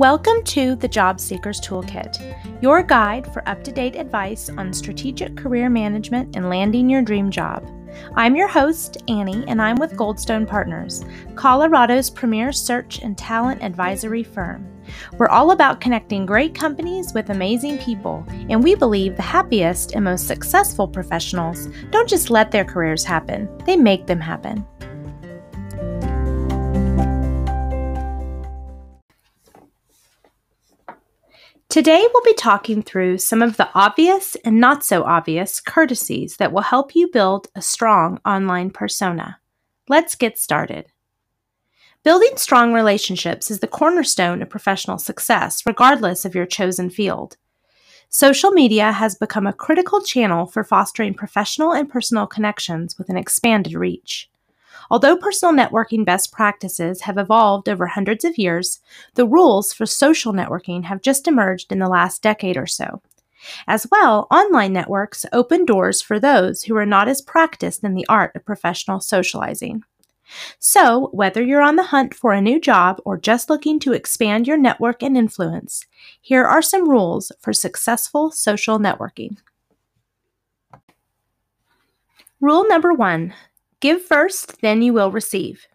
Welcome 0.00 0.42
to 0.44 0.76
the 0.76 0.88
Job 0.88 1.20
Seekers 1.20 1.60
Toolkit, 1.60 2.62
your 2.62 2.82
guide 2.82 3.30
for 3.34 3.46
up 3.46 3.62
to 3.64 3.70
date 3.70 3.96
advice 3.96 4.48
on 4.48 4.72
strategic 4.72 5.36
career 5.36 5.68
management 5.68 6.36
and 6.36 6.48
landing 6.48 6.88
your 6.88 7.02
dream 7.02 7.30
job. 7.30 7.70
I'm 8.16 8.34
your 8.34 8.48
host, 8.48 8.96
Annie, 9.08 9.44
and 9.46 9.60
I'm 9.60 9.76
with 9.76 9.98
Goldstone 9.98 10.48
Partners, 10.48 11.04
Colorado's 11.34 12.08
premier 12.08 12.50
search 12.50 13.02
and 13.02 13.18
talent 13.18 13.62
advisory 13.62 14.24
firm. 14.24 14.66
We're 15.18 15.28
all 15.28 15.50
about 15.50 15.82
connecting 15.82 16.24
great 16.24 16.54
companies 16.54 17.12
with 17.12 17.28
amazing 17.28 17.76
people, 17.76 18.24
and 18.48 18.64
we 18.64 18.74
believe 18.74 19.16
the 19.16 19.22
happiest 19.22 19.92
and 19.92 20.04
most 20.04 20.26
successful 20.26 20.88
professionals 20.88 21.68
don't 21.90 22.08
just 22.08 22.30
let 22.30 22.50
their 22.50 22.64
careers 22.64 23.04
happen, 23.04 23.54
they 23.66 23.76
make 23.76 24.06
them 24.06 24.20
happen. 24.20 24.66
Today, 31.70 32.04
we'll 32.12 32.24
be 32.24 32.34
talking 32.34 32.82
through 32.82 33.18
some 33.18 33.42
of 33.42 33.56
the 33.56 33.68
obvious 33.76 34.36
and 34.44 34.58
not 34.58 34.84
so 34.84 35.04
obvious 35.04 35.60
courtesies 35.60 36.36
that 36.38 36.50
will 36.52 36.62
help 36.62 36.96
you 36.96 37.06
build 37.06 37.46
a 37.54 37.62
strong 37.62 38.18
online 38.26 38.70
persona. 38.70 39.38
Let's 39.88 40.16
get 40.16 40.36
started. 40.36 40.86
Building 42.02 42.32
strong 42.34 42.72
relationships 42.72 43.52
is 43.52 43.60
the 43.60 43.68
cornerstone 43.68 44.42
of 44.42 44.50
professional 44.50 44.98
success, 44.98 45.64
regardless 45.64 46.24
of 46.24 46.34
your 46.34 46.44
chosen 46.44 46.90
field. 46.90 47.36
Social 48.08 48.50
media 48.50 48.90
has 48.90 49.14
become 49.14 49.46
a 49.46 49.52
critical 49.52 50.02
channel 50.02 50.46
for 50.46 50.64
fostering 50.64 51.14
professional 51.14 51.70
and 51.70 51.88
personal 51.88 52.26
connections 52.26 52.98
with 52.98 53.08
an 53.10 53.16
expanded 53.16 53.74
reach. 53.74 54.28
Although 54.90 55.16
personal 55.16 55.54
networking 55.54 56.04
best 56.04 56.32
practices 56.32 57.02
have 57.02 57.16
evolved 57.16 57.68
over 57.68 57.86
hundreds 57.86 58.24
of 58.24 58.38
years, 58.38 58.80
the 59.14 59.26
rules 59.26 59.72
for 59.72 59.86
social 59.86 60.32
networking 60.32 60.84
have 60.84 61.00
just 61.00 61.28
emerged 61.28 61.70
in 61.70 61.78
the 61.78 61.88
last 61.88 62.22
decade 62.22 62.56
or 62.56 62.66
so. 62.66 63.00
As 63.66 63.86
well, 63.90 64.26
online 64.30 64.72
networks 64.72 65.24
open 65.32 65.64
doors 65.64 66.02
for 66.02 66.18
those 66.18 66.64
who 66.64 66.76
are 66.76 66.86
not 66.86 67.08
as 67.08 67.22
practiced 67.22 67.84
in 67.84 67.94
the 67.94 68.06
art 68.08 68.34
of 68.34 68.44
professional 68.44 69.00
socializing. 69.00 69.82
So, 70.58 71.08
whether 71.12 71.42
you're 71.42 71.62
on 71.62 71.76
the 71.76 71.84
hunt 71.84 72.14
for 72.14 72.32
a 72.32 72.40
new 72.40 72.60
job 72.60 73.00
or 73.04 73.16
just 73.16 73.50
looking 73.50 73.80
to 73.80 73.92
expand 73.92 74.46
your 74.46 74.56
network 74.56 75.02
and 75.02 75.16
influence, 75.16 75.86
here 76.20 76.44
are 76.44 76.62
some 76.62 76.88
rules 76.88 77.32
for 77.40 77.52
successful 77.52 78.30
social 78.30 78.78
networking. 78.78 79.38
Rule 82.40 82.66
number 82.68 82.92
one 82.92 83.34
Give 83.80 84.02
first, 84.02 84.60
then 84.60 84.82
you 84.82 84.92
will 84.92 85.10
receive. 85.10 85.66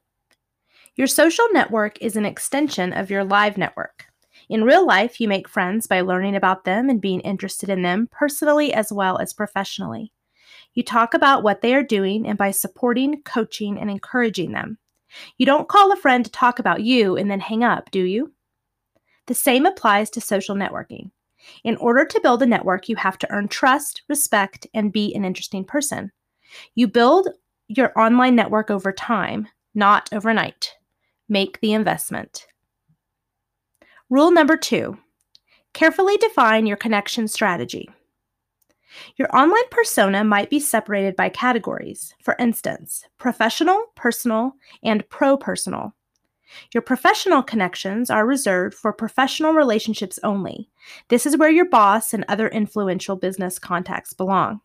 Your 0.95 1.07
social 1.07 1.47
network 1.51 2.01
is 2.01 2.15
an 2.15 2.25
extension 2.25 2.93
of 2.93 3.09
your 3.09 3.23
live 3.23 3.57
network. 3.57 4.05
In 4.47 4.63
real 4.63 4.85
life, 4.85 5.19
you 5.19 5.27
make 5.27 5.49
friends 5.49 5.87
by 5.87 6.01
learning 6.01 6.35
about 6.35 6.65
them 6.65 6.89
and 6.89 7.01
being 7.01 7.19
interested 7.21 7.67
in 7.67 7.81
them 7.81 8.07
personally 8.11 8.73
as 8.73 8.91
well 8.93 9.17
as 9.17 9.33
professionally. 9.33 10.11
You 10.75 10.83
talk 10.83 11.13
about 11.13 11.41
what 11.41 11.61
they 11.61 11.73
are 11.73 11.83
doing 11.83 12.27
and 12.27 12.37
by 12.37 12.51
supporting, 12.51 13.23
coaching, 13.23 13.79
and 13.79 13.89
encouraging 13.89 14.51
them. 14.51 14.77
You 15.37 15.45
don't 15.45 15.69
call 15.69 15.91
a 15.91 15.97
friend 15.97 16.23
to 16.25 16.31
talk 16.31 16.59
about 16.59 16.83
you 16.83 17.17
and 17.17 17.31
then 17.31 17.39
hang 17.39 17.63
up, 17.63 17.89
do 17.91 18.03
you? 18.03 18.33
The 19.27 19.33
same 19.33 19.65
applies 19.65 20.09
to 20.11 20.21
social 20.21 20.55
networking. 20.55 21.09
In 21.63 21.77
order 21.77 22.05
to 22.05 22.21
build 22.21 22.43
a 22.43 22.45
network, 22.45 22.87
you 22.87 22.95
have 22.97 23.17
to 23.19 23.31
earn 23.31 23.47
trust, 23.47 24.03
respect, 24.09 24.67
and 24.73 24.93
be 24.93 25.13
an 25.15 25.25
interesting 25.25 25.63
person. 25.63 26.11
You 26.75 26.87
build 26.87 27.29
your 27.67 27.97
online 27.99 28.35
network 28.35 28.69
over 28.69 28.91
time, 28.91 29.47
not 29.73 30.09
overnight. 30.11 30.73
Make 31.27 31.59
the 31.61 31.73
investment. 31.73 32.47
Rule 34.09 34.31
number 34.31 34.57
two 34.57 34.97
carefully 35.73 36.15
define 36.17 36.65
your 36.65 36.77
connection 36.77 37.27
strategy. 37.27 37.89
Your 39.17 39.35
online 39.35 39.67
persona 39.71 40.23
might 40.23 40.49
be 40.49 40.59
separated 40.59 41.17
by 41.17 41.27
categories, 41.27 42.15
for 42.23 42.35
instance, 42.39 43.03
professional, 43.17 43.83
personal, 43.95 44.53
and 44.83 45.07
pro 45.09 45.35
personal. 45.35 45.93
Your 46.73 46.81
professional 46.81 47.43
connections 47.43 48.09
are 48.09 48.25
reserved 48.25 48.75
for 48.75 48.93
professional 48.93 49.53
relationships 49.53 50.19
only. 50.23 50.69
This 51.09 51.25
is 51.25 51.37
where 51.37 51.49
your 51.49 51.67
boss 51.67 52.13
and 52.13 52.23
other 52.27 52.47
influential 52.47 53.15
business 53.15 53.59
contacts 53.59 54.13
belong. 54.13 54.61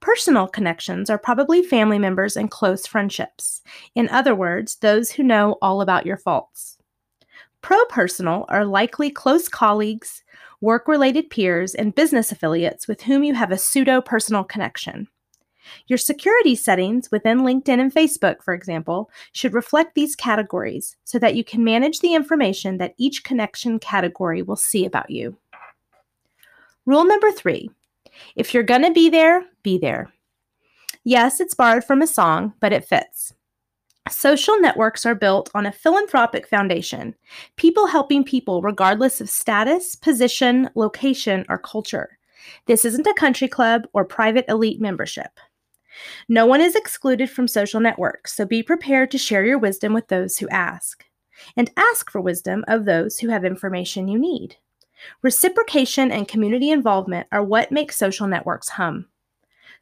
Personal 0.00 0.46
connections 0.46 1.08
are 1.08 1.18
probably 1.18 1.62
family 1.62 1.98
members 1.98 2.36
and 2.36 2.50
close 2.50 2.86
friendships. 2.86 3.62
In 3.94 4.08
other 4.10 4.34
words, 4.34 4.76
those 4.76 5.10
who 5.10 5.22
know 5.22 5.56
all 5.62 5.80
about 5.80 6.06
your 6.06 6.18
faults. 6.18 6.78
Pro 7.62 7.82
personal 7.86 8.44
are 8.48 8.66
likely 8.66 9.10
close 9.10 9.48
colleagues, 9.48 10.22
work 10.60 10.86
related 10.86 11.30
peers, 11.30 11.74
and 11.74 11.94
business 11.94 12.30
affiliates 12.30 12.86
with 12.86 13.02
whom 13.02 13.24
you 13.24 13.34
have 13.34 13.50
a 13.50 13.56
pseudo 13.56 14.02
personal 14.02 14.44
connection. 14.44 15.08
Your 15.86 15.98
security 15.98 16.54
settings 16.54 17.10
within 17.10 17.40
LinkedIn 17.40 17.80
and 17.80 17.94
Facebook, 17.94 18.42
for 18.42 18.54
example, 18.54 19.10
should 19.32 19.54
reflect 19.54 19.94
these 19.94 20.14
categories 20.14 20.96
so 21.04 21.18
that 21.18 21.34
you 21.34 21.44
can 21.44 21.64
manage 21.64 22.00
the 22.00 22.14
information 22.14 22.78
that 22.78 22.94
each 22.98 23.24
connection 23.24 23.78
category 23.78 24.42
will 24.42 24.56
see 24.56 24.84
about 24.84 25.10
you. 25.10 25.36
Rule 26.86 27.04
number 27.04 27.32
three 27.32 27.70
if 28.36 28.52
you're 28.52 28.62
going 28.62 28.82
to 28.82 28.92
be 28.92 29.08
there, 29.08 29.44
be 29.62 29.78
there. 29.78 30.12
Yes, 31.04 31.40
it's 31.40 31.54
borrowed 31.54 31.84
from 31.84 32.02
a 32.02 32.06
song, 32.06 32.54
but 32.60 32.72
it 32.72 32.84
fits. 32.84 33.32
Social 34.10 34.60
networks 34.60 35.06
are 35.06 35.14
built 35.14 35.50
on 35.54 35.64
a 35.64 35.72
philanthropic 35.72 36.46
foundation, 36.46 37.14
people 37.56 37.86
helping 37.86 38.22
people 38.22 38.60
regardless 38.60 39.20
of 39.20 39.30
status, 39.30 39.94
position, 39.94 40.68
location, 40.74 41.46
or 41.48 41.58
culture. 41.58 42.18
This 42.66 42.84
isn't 42.84 43.06
a 43.06 43.14
country 43.14 43.48
club 43.48 43.86
or 43.94 44.04
private 44.04 44.44
elite 44.48 44.80
membership. 44.80 45.40
No 46.28 46.44
one 46.44 46.60
is 46.60 46.74
excluded 46.74 47.30
from 47.30 47.48
social 47.48 47.80
networks, 47.80 48.34
so 48.34 48.44
be 48.44 48.62
prepared 48.62 49.10
to 49.10 49.18
share 49.18 49.44
your 49.44 49.58
wisdom 49.58 49.94
with 49.94 50.08
those 50.08 50.36
who 50.36 50.48
ask. 50.48 51.04
And 51.56 51.70
ask 51.76 52.10
for 52.10 52.20
wisdom 52.20 52.64
of 52.68 52.84
those 52.84 53.18
who 53.18 53.28
have 53.28 53.44
information 53.44 54.08
you 54.08 54.18
need. 54.18 54.56
Reciprocation 55.22 56.10
and 56.10 56.28
community 56.28 56.70
involvement 56.70 57.26
are 57.32 57.42
what 57.42 57.72
make 57.72 57.92
social 57.92 58.26
networks 58.26 58.68
hum. 58.68 59.06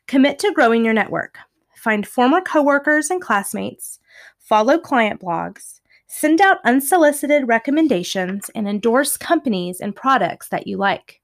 Commit 0.06 0.38
to 0.40 0.52
growing 0.52 0.84
your 0.84 0.94
network. 0.94 1.38
Find 1.76 2.06
former 2.06 2.40
coworkers 2.40 3.10
and 3.10 3.20
classmates, 3.20 3.98
follow 4.38 4.78
client 4.78 5.20
blogs, 5.20 5.80
send 6.06 6.40
out 6.40 6.58
unsolicited 6.64 7.48
recommendations, 7.48 8.50
and 8.54 8.68
endorse 8.68 9.16
companies 9.16 9.80
and 9.80 9.96
products 9.96 10.48
that 10.48 10.66
you 10.66 10.76
like. 10.76 11.20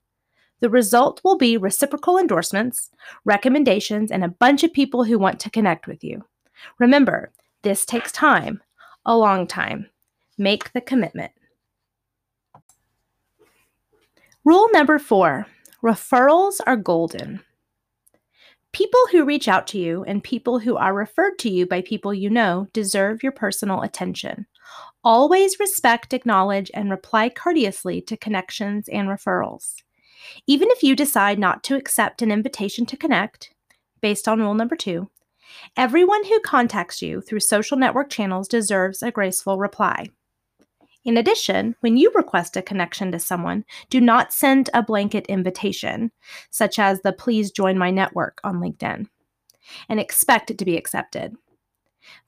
The 0.60 0.70
result 0.70 1.20
will 1.22 1.36
be 1.36 1.56
reciprocal 1.56 2.18
endorsements, 2.18 2.90
recommendations, 3.24 4.10
and 4.10 4.24
a 4.24 4.28
bunch 4.28 4.64
of 4.64 4.72
people 4.72 5.04
who 5.04 5.18
want 5.18 5.38
to 5.40 5.50
connect 5.50 5.86
with 5.86 6.02
you. 6.02 6.24
Remember, 6.78 7.30
this 7.62 7.84
takes 7.84 8.10
time, 8.10 8.60
a 9.04 9.16
long 9.16 9.46
time. 9.46 9.88
Make 10.38 10.72
the 10.72 10.80
commitment. 10.80 11.32
Rule 14.44 14.68
number 14.72 14.98
four 14.98 15.46
referrals 15.82 16.60
are 16.66 16.76
golden. 16.76 17.40
People 18.72 19.00
who 19.10 19.24
reach 19.24 19.48
out 19.48 19.66
to 19.68 19.78
you 19.78 20.04
and 20.04 20.22
people 20.22 20.58
who 20.58 20.76
are 20.76 20.94
referred 20.94 21.38
to 21.40 21.50
you 21.50 21.66
by 21.66 21.82
people 21.82 22.14
you 22.14 22.30
know 22.30 22.68
deserve 22.72 23.22
your 23.22 23.32
personal 23.32 23.82
attention. 23.82 24.46
Always 25.02 25.58
respect, 25.58 26.12
acknowledge, 26.12 26.70
and 26.74 26.90
reply 26.90 27.28
courteously 27.28 28.00
to 28.02 28.16
connections 28.16 28.88
and 28.88 29.08
referrals. 29.08 29.74
Even 30.46 30.68
if 30.70 30.82
you 30.82 30.94
decide 30.94 31.38
not 31.38 31.64
to 31.64 31.76
accept 31.76 32.22
an 32.22 32.30
invitation 32.30 32.86
to 32.86 32.96
connect, 32.96 33.52
based 34.00 34.28
on 34.28 34.40
rule 34.40 34.54
number 34.54 34.76
two, 34.76 35.10
everyone 35.76 36.24
who 36.24 36.40
contacts 36.40 37.02
you 37.02 37.20
through 37.20 37.40
social 37.40 37.76
network 37.76 38.10
channels 38.10 38.48
deserves 38.48 39.02
a 39.02 39.10
graceful 39.10 39.58
reply. 39.58 40.06
In 41.08 41.16
addition, 41.16 41.74
when 41.80 41.96
you 41.96 42.12
request 42.14 42.54
a 42.54 42.60
connection 42.60 43.12
to 43.12 43.18
someone, 43.18 43.64
do 43.88 43.98
not 43.98 44.30
send 44.30 44.68
a 44.74 44.82
blanket 44.82 45.24
invitation, 45.26 46.12
such 46.50 46.78
as 46.78 47.00
the 47.00 47.14
please 47.14 47.50
join 47.50 47.78
my 47.78 47.90
network 47.90 48.42
on 48.44 48.60
LinkedIn, 48.60 49.08
and 49.88 49.98
expect 49.98 50.50
it 50.50 50.58
to 50.58 50.66
be 50.66 50.76
accepted. 50.76 51.34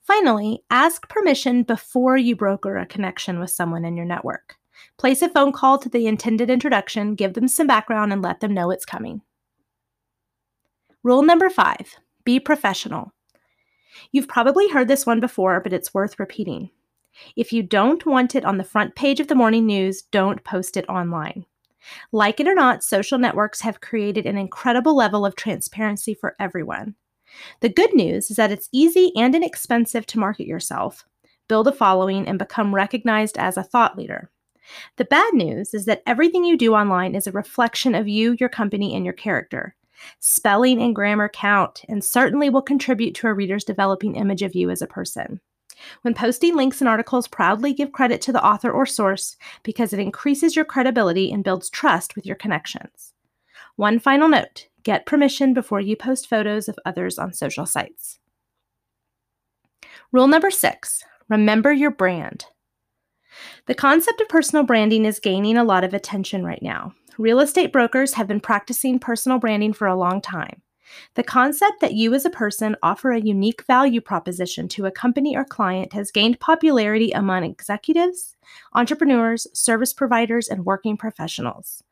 Finally, 0.01 0.63
ask 0.71 1.07
permission 1.09 1.61
before 1.61 2.17
you 2.17 2.35
broker 2.35 2.75
a 2.75 2.87
connection 2.87 3.39
with 3.39 3.51
someone 3.51 3.85
in 3.85 3.95
your 3.95 4.05
network. 4.07 4.55
Place 4.97 5.21
a 5.21 5.29
phone 5.29 5.51
call 5.51 5.77
to 5.77 5.87
the 5.87 6.07
intended 6.07 6.49
introduction, 6.49 7.13
give 7.13 7.35
them 7.35 7.47
some 7.47 7.67
background, 7.67 8.11
and 8.11 8.23
let 8.23 8.39
them 8.39 8.55
know 8.55 8.71
it's 8.71 8.83
coming. 8.83 9.21
Rule 11.03 11.21
number 11.21 11.51
five 11.51 11.97
be 12.25 12.39
professional. 12.39 13.13
You've 14.11 14.27
probably 14.27 14.69
heard 14.69 14.87
this 14.87 15.05
one 15.05 15.19
before, 15.19 15.59
but 15.61 15.71
it's 15.71 15.93
worth 15.93 16.17
repeating. 16.17 16.71
If 17.35 17.51
you 17.53 17.63
don't 17.63 18.05
want 18.05 18.35
it 18.35 18.45
on 18.45 18.57
the 18.57 18.63
front 18.63 18.95
page 18.95 19.19
of 19.19 19.27
the 19.27 19.35
morning 19.35 19.65
news, 19.65 20.01
don't 20.01 20.43
post 20.43 20.77
it 20.77 20.87
online. 20.89 21.45
Like 22.11 22.39
it 22.39 22.47
or 22.47 22.55
not, 22.55 22.83
social 22.83 23.17
networks 23.17 23.61
have 23.61 23.81
created 23.81 24.25
an 24.25 24.37
incredible 24.37 24.95
level 24.95 25.25
of 25.25 25.35
transparency 25.35 26.13
for 26.13 26.35
everyone. 26.39 26.95
The 27.61 27.69
good 27.69 27.93
news 27.93 28.29
is 28.29 28.37
that 28.37 28.51
it's 28.51 28.69
easy 28.71 29.11
and 29.15 29.33
inexpensive 29.33 30.05
to 30.07 30.19
market 30.19 30.47
yourself, 30.47 31.05
build 31.47 31.67
a 31.67 31.71
following, 31.71 32.27
and 32.27 32.37
become 32.37 32.75
recognized 32.75 33.37
as 33.37 33.57
a 33.57 33.63
thought 33.63 33.97
leader. 33.97 34.29
The 34.97 35.05
bad 35.05 35.33
news 35.33 35.73
is 35.73 35.85
that 35.85 36.03
everything 36.05 36.45
you 36.45 36.57
do 36.57 36.75
online 36.75 37.15
is 37.15 37.27
a 37.27 37.31
reflection 37.31 37.95
of 37.95 38.07
you, 38.07 38.35
your 38.39 38.49
company, 38.49 38.95
and 38.95 39.05
your 39.05 39.13
character. 39.13 39.75
Spelling 40.19 40.81
and 40.81 40.95
grammar 40.95 41.29
count 41.29 41.83
and 41.87 42.03
certainly 42.03 42.49
will 42.49 42.61
contribute 42.61 43.13
to 43.15 43.27
a 43.27 43.33
reader's 43.33 43.63
developing 43.63 44.15
image 44.15 44.41
of 44.41 44.55
you 44.55 44.69
as 44.69 44.81
a 44.81 44.87
person. 44.87 45.39
When 46.01 46.13
posting 46.13 46.55
links 46.55 46.81
and 46.81 46.87
articles, 46.87 47.27
proudly 47.27 47.73
give 47.73 47.91
credit 47.91 48.21
to 48.21 48.31
the 48.31 48.43
author 48.43 48.71
or 48.71 48.85
source 48.85 49.37
because 49.63 49.93
it 49.93 49.99
increases 49.99 50.55
your 50.55 50.65
credibility 50.65 51.31
and 51.31 51.43
builds 51.43 51.69
trust 51.69 52.15
with 52.15 52.25
your 52.25 52.35
connections. 52.35 53.13
One 53.75 53.99
final 53.99 54.27
note 54.27 54.67
get 54.83 55.05
permission 55.05 55.53
before 55.53 55.79
you 55.79 55.95
post 55.95 56.27
photos 56.27 56.67
of 56.67 56.77
others 56.85 57.19
on 57.19 57.33
social 57.33 57.65
sites. 57.65 58.19
Rule 60.11 60.27
number 60.27 60.51
six 60.51 61.03
remember 61.29 61.71
your 61.71 61.91
brand. 61.91 62.45
The 63.67 63.75
concept 63.75 64.19
of 64.19 64.27
personal 64.27 64.65
branding 64.65 65.05
is 65.05 65.19
gaining 65.19 65.55
a 65.55 65.63
lot 65.63 65.83
of 65.83 65.93
attention 65.93 66.43
right 66.43 66.61
now. 66.61 66.93
Real 67.17 67.39
estate 67.39 67.71
brokers 67.71 68.13
have 68.13 68.27
been 68.27 68.39
practicing 68.39 68.99
personal 68.99 69.37
branding 69.37 69.73
for 69.73 69.87
a 69.87 69.95
long 69.95 70.21
time. 70.21 70.61
The 71.15 71.23
concept 71.23 71.79
that 71.81 71.93
you 71.93 72.13
as 72.13 72.25
a 72.25 72.29
person 72.29 72.75
offer 72.81 73.11
a 73.11 73.19
unique 73.19 73.63
value 73.65 74.01
proposition 74.01 74.67
to 74.69 74.85
a 74.85 74.91
company 74.91 75.35
or 75.35 75.45
client 75.45 75.93
has 75.93 76.11
gained 76.11 76.39
popularity 76.39 77.11
among 77.11 77.43
executives, 77.43 78.35
entrepreneurs, 78.73 79.47
service 79.53 79.93
providers, 79.93 80.47
and 80.47 80.65
working 80.65 80.97
professionals. 80.97 81.83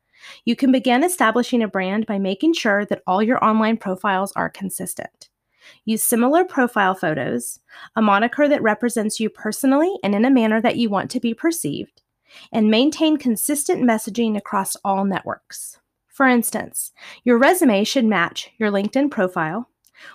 You 0.44 0.56
can 0.56 0.72
begin 0.72 1.02
establishing 1.02 1.62
a 1.62 1.68
brand 1.68 2.06
by 2.06 2.18
making 2.18 2.54
sure 2.54 2.84
that 2.86 3.02
all 3.06 3.22
your 3.22 3.42
online 3.44 3.76
profiles 3.76 4.32
are 4.32 4.50
consistent. 4.50 5.30
Use 5.84 6.02
similar 6.02 6.44
profile 6.44 6.94
photos, 6.94 7.60
a 7.96 8.02
moniker 8.02 8.48
that 8.48 8.62
represents 8.62 9.20
you 9.20 9.30
personally 9.30 9.94
and 10.02 10.14
in 10.14 10.24
a 10.24 10.30
manner 10.30 10.60
that 10.60 10.76
you 10.76 10.90
want 10.90 11.10
to 11.12 11.20
be 11.20 11.32
perceived, 11.32 12.02
and 12.52 12.70
maintain 12.70 13.16
consistent 13.16 13.82
messaging 13.82 14.36
across 14.36 14.76
all 14.84 15.04
networks. 15.04 15.78
For 16.12 16.26
instance, 16.26 16.92
your 17.24 17.38
resume 17.38 17.84
should 17.84 18.04
match 18.04 18.50
your 18.58 18.70
LinkedIn 18.70 19.10
profile, 19.10 19.68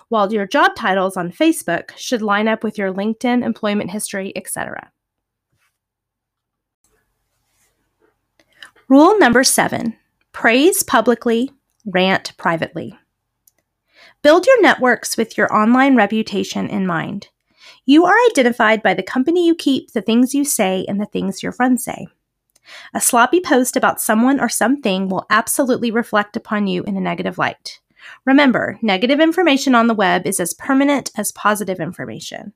while 0.08 0.32
your 0.32 0.46
job 0.46 0.74
titles 0.76 1.16
on 1.16 1.32
Facebook 1.32 1.96
should 1.96 2.22
line 2.22 2.48
up 2.48 2.62
with 2.62 2.78
your 2.78 2.92
LinkedIn 2.92 3.44
employment 3.44 3.90
history, 3.90 4.32
etc. 4.36 4.90
Rule 8.88 9.18
number 9.18 9.42
seven 9.42 9.96
praise 10.32 10.82
publicly, 10.82 11.50
rant 11.86 12.36
privately. 12.36 12.96
Build 14.22 14.46
your 14.46 14.60
networks 14.60 15.16
with 15.16 15.38
your 15.38 15.52
online 15.54 15.96
reputation 15.96 16.68
in 16.68 16.86
mind. 16.86 17.28
You 17.84 18.04
are 18.04 18.16
identified 18.30 18.82
by 18.82 18.94
the 18.94 19.02
company 19.02 19.46
you 19.46 19.54
keep, 19.54 19.92
the 19.92 20.02
things 20.02 20.34
you 20.34 20.44
say, 20.44 20.84
and 20.88 21.00
the 21.00 21.06
things 21.06 21.42
your 21.42 21.52
friends 21.52 21.84
say. 21.84 22.06
A 22.94 23.00
sloppy 23.00 23.40
post 23.40 23.76
about 23.76 24.00
someone 24.00 24.40
or 24.40 24.48
something 24.48 25.08
will 25.08 25.26
absolutely 25.30 25.90
reflect 25.90 26.36
upon 26.36 26.66
you 26.66 26.82
in 26.84 26.96
a 26.96 27.00
negative 27.00 27.38
light. 27.38 27.80
Remember, 28.24 28.78
negative 28.82 29.20
information 29.20 29.74
on 29.74 29.86
the 29.86 29.94
web 29.94 30.26
is 30.26 30.40
as 30.40 30.54
permanent 30.54 31.10
as 31.16 31.32
positive 31.32 31.80
information. 31.80 32.52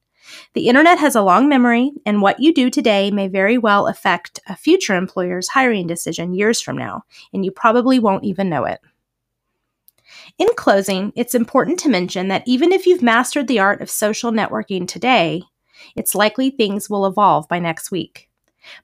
The 0.55 0.69
internet 0.69 0.99
has 0.99 1.17
a 1.17 1.23
long 1.23 1.49
memory, 1.49 1.93
and 2.07 2.23
what 2.23 2.41
you 2.41 2.55
do 2.55 2.71
today 2.71 3.11
may 3.11 3.27
very 3.29 3.59
well 3.59 3.87
affect 3.87 4.41
a 4.49 4.57
future 4.57 4.95
employer's 4.95 5.49
hiring 5.49 5.87
decision 5.87 6.35
years 6.35 6.61
from 6.61 6.77
now, 6.77 7.03
and 7.33 7.45
you 7.45 7.51
probably 7.51 7.99
won't 7.99 8.25
even 8.25 8.49
know 8.49 8.65
it. 8.65 8.81
In 10.39 10.49
closing, 10.57 11.13
it's 11.17 11.35
important 11.35 11.79
to 11.81 11.89
mention 11.89 12.29
that 12.29 12.47
even 12.47 12.73
if 12.73 12.87
you've 12.87 13.03
mastered 13.03 13.49
the 13.49 13.59
art 13.59 13.81
of 13.81 13.91
social 13.91 14.31
networking 14.31 14.87
today, 14.87 15.43
it's 15.97 16.15
likely 16.15 16.51
things 16.51 16.89
will 16.89 17.07
evolve 17.07 17.49
by 17.49 17.59
next 17.59 17.91
week. 17.91 18.30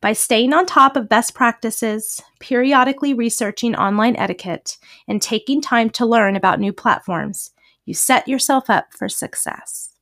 By 0.01 0.13
staying 0.13 0.53
on 0.53 0.67
top 0.67 0.97
of 0.97 1.09
best 1.09 1.35
practices, 1.35 2.23
periodically 2.41 3.15
researching 3.15 3.75
online 3.75 4.17
etiquette, 4.17 4.79
and 5.09 5.21
taking 5.21 5.61
time 5.61 5.91
to 5.91 6.07
learn 6.07 6.37
about 6.37 6.61
new 6.61 6.73
platforms, 6.73 7.53
you 7.85 7.95
set 7.95 8.29
yourself 8.29 8.69
up 8.69 8.93
for 8.93 9.09
success. 9.09 9.93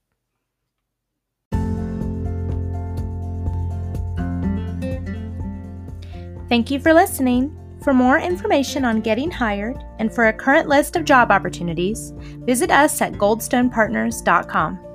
Thank 6.48 6.70
you 6.70 6.78
for 6.78 6.92
listening. 6.92 7.58
For 7.82 7.92
more 7.92 8.18
information 8.18 8.84
on 8.84 9.00
getting 9.00 9.30
hired 9.30 9.76
and 9.98 10.14
for 10.14 10.28
a 10.28 10.32
current 10.32 10.68
list 10.68 10.96
of 10.96 11.04
job 11.04 11.30
opportunities, 11.30 12.12
visit 12.46 12.70
us 12.70 13.02
at 13.02 13.12
goldstonepartners.com. 13.12 14.93